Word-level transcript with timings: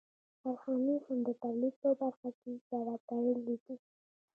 کارخانې 0.41 0.95
هم 1.05 1.17
د 1.27 1.29
تولید 1.43 1.73
په 1.83 1.89
برخه 1.99 2.29
کې 2.39 2.51
سره 2.69 2.93
تړلې 3.07 3.55
دي 3.67 3.75